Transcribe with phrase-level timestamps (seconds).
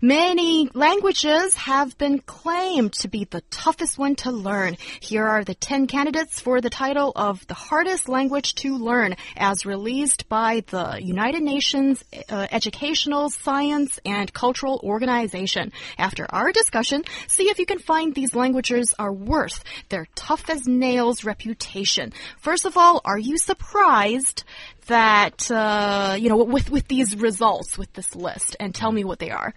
[0.00, 4.76] Many languages have been claimed to be the toughest one to learn.
[5.00, 9.66] Here are the 10 candidates for the title of the hardest language to learn as
[9.66, 15.72] released by the United Nations uh, Educational, Science, and Cultural Organization.
[15.98, 20.68] After our discussion, see if you can find these languages are worth their tough as
[20.68, 22.12] nails reputation.
[22.38, 24.44] First of all, are you surprised
[24.86, 28.54] that, uh, you know, with, with these results, with this list?
[28.60, 29.52] And tell me what they are.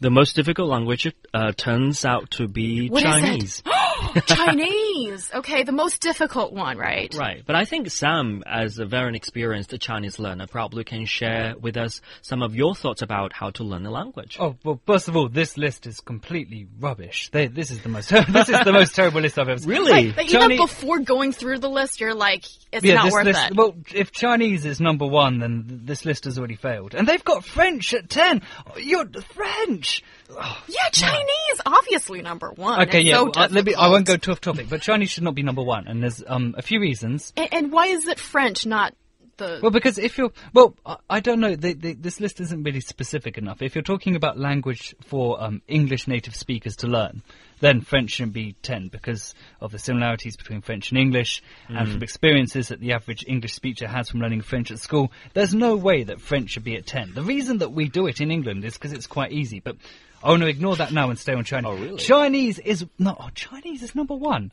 [0.00, 3.02] The most difficult language uh, turns out to be What?
[3.02, 3.62] Chinese.
[4.26, 5.30] Chinese.
[5.34, 7.14] Okay, the most difficult one, right?
[7.18, 11.76] Right, but I think Sam, as a very experienced Chinese learner, probably can share with
[11.76, 14.36] us some of your thoughts about how to learn a language.
[14.40, 17.28] Oh well, first of all, this list is completely rubbish.
[17.32, 19.70] They, this is the most this is the most terrible list I've ever seen.
[19.70, 20.12] Really?
[20.12, 23.50] Like, even Chinese- before going through the list, you're like, it's Yeah, not worth list.
[23.50, 23.56] it.
[23.56, 26.94] Well, if Chinese is number one, then this list has already failed.
[26.94, 28.42] And they've got French at ten.
[28.76, 30.02] You're French.
[30.30, 32.82] yeah, Chinese, obviously number one.
[32.88, 33.14] Okay, It's yeah.
[33.16, 35.44] so uh, let me, I won't go too off topic, but Chinese should not be
[35.44, 37.32] number one, and there's um, a few reasons.
[37.36, 38.92] And, and why is it French, not
[39.36, 39.60] the?
[39.62, 42.80] Well, because if you're, well, I, I don't know, the, the, this list isn't really
[42.80, 43.62] specific enough.
[43.62, 47.22] If you're talking about language for um, English native speakers to learn,
[47.60, 52.02] then French shouldn't be 10 because of the similarities between French and English, and from
[52.02, 56.04] experiences that the average English speaker has from learning French at school, there's no way
[56.04, 57.14] that French should be at 10.
[57.14, 59.76] The reason that we do it in England is because it's quite easy, but
[60.22, 61.70] oh no, ignore that now and stay on Chinese.
[61.70, 61.98] Oh, really?
[61.98, 64.52] Chinese is, no, oh, Chinese is number one.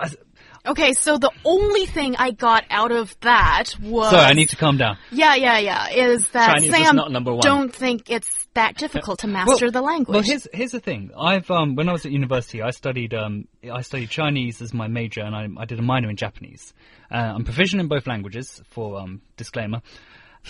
[0.00, 0.10] I-
[0.66, 4.10] okay, so the only thing I got out of that was.
[4.10, 4.98] Sorry, I need to calm down.
[5.12, 5.88] Yeah, yeah, yeah.
[5.90, 7.40] Is that Chinese is not number one.
[7.42, 10.14] don't think it's that difficult to master the language?
[10.14, 11.10] Well, here's here's the thing.
[11.18, 14.88] I've um when I was at university, I studied um I studied Chinese as my
[14.88, 16.72] major, and I I did a minor in Japanese.
[17.10, 18.62] Uh, I'm proficient in both languages.
[18.70, 19.82] For um disclaimer,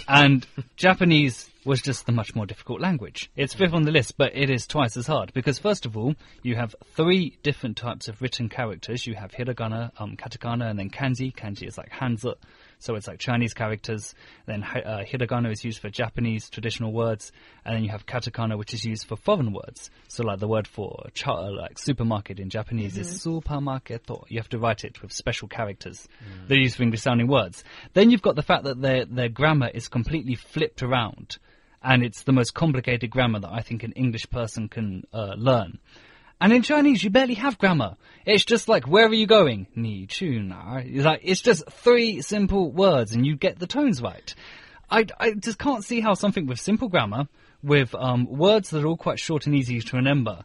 [0.09, 0.47] and
[0.77, 3.31] Japanese was just the much more difficult language.
[3.37, 6.15] It's fifth on the list, but it is twice as hard because first of all,
[6.43, 9.07] you have three different types of written characters.
[9.07, 11.35] You have hiragana, um, katakana, and then kanji.
[11.35, 12.35] Kanji is like hanzi,
[12.79, 14.15] so it's like Chinese characters.
[14.47, 17.33] Then uh, hiragana is used for Japanese traditional words,
[17.65, 19.91] and then you have katakana, which is used for foreign words.
[20.09, 24.09] So like the word for uh, like supermarket in Japanese is supermarket.
[24.29, 26.09] You have to write it with special characters.
[26.47, 27.65] They're used for English sounding words.
[27.95, 31.39] Then you've got the fact that their their grammar is completely flipped around
[31.84, 35.78] and it's the most complicated grammar that I think an English person can uh, learn.
[36.41, 37.97] And in Chinese, you barely have grammar.
[38.27, 39.67] It's just like, where are you going?
[39.77, 40.81] Ni chu na.
[40.83, 44.34] It's just three simple words and you get the tones right.
[44.91, 47.28] I, I just can't see how something with simple grammar,
[47.62, 50.45] with um, words that are all quite short and easy to remember,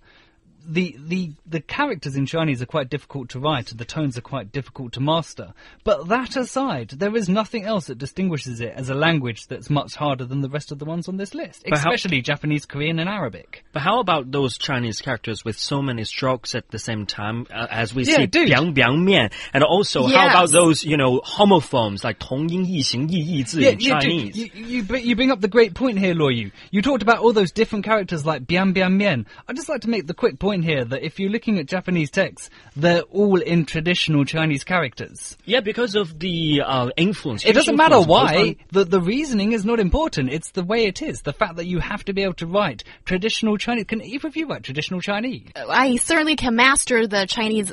[0.70, 4.22] the, the, the characters in Chinese are quite difficult to write, and the tones are
[4.22, 5.54] quite difficult to master.
[5.84, 9.96] But that aside, there is nothing else that distinguishes it as a language that's much
[9.96, 13.00] harder than the rest of the ones on this list, but especially how, Japanese, Korean,
[13.00, 13.66] and Arabic.
[13.72, 17.68] But how about those Chinese characters with so many strokes at the same time, uh,
[17.70, 18.50] as we yeah, see dude.
[18.50, 20.16] biang biang mian, and also yes.
[20.16, 23.80] how about those you know homophones like tong yin yi xing yi yi zi in
[23.80, 24.36] Chinese?
[24.36, 26.52] Dude, you, you, you bring up the great point here, Luo Yu.
[26.72, 29.26] You talked about all those different characters like biang biang mian.
[29.48, 32.12] I'd just like to make the quick point here that if you're looking at Japanese
[32.12, 35.38] texts, they're all in traditional Chinese characters.
[35.46, 37.46] yeah, because of the uh, influence.
[37.46, 38.56] It doesn't matter why.
[38.72, 40.32] The, the reasoning is not important.
[40.32, 41.22] It's the way it is.
[41.22, 43.86] The fact that you have to be able to write traditional Chinese.
[43.86, 45.50] Can either of you write traditional Chinese?
[45.56, 47.72] I certainly can master the Chinese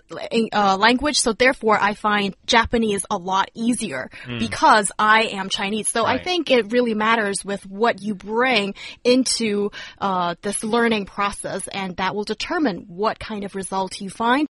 [0.53, 5.89] uh, language, so therefore I find Japanese a lot easier because I am Chinese.
[5.89, 8.75] So I think it really matters with what you bring
[9.05, 9.71] into
[10.01, 14.45] uh, this learning process, and that will determine what kind of result you find.